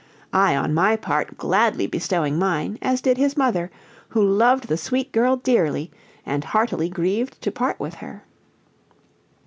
I, 0.33 0.55
on 0.55 0.73
my 0.73 0.95
part, 0.95 1.37
gladly 1.37 1.85
bestowing 1.85 2.39
mine, 2.39 2.79
as 2.81 3.01
did 3.01 3.17
his 3.17 3.37
mother, 3.37 3.69
who 4.09 4.23
loved 4.27 4.67
the 4.67 4.75
sweet 4.75 5.11
girl 5.11 5.35
dearly, 5.35 5.91
and 6.25 6.43
heartily 6.43 6.89
grieved 6.89 7.39
to 7.43 7.51
part 7.51 7.79
with 7.79 7.93
her. 7.93 8.23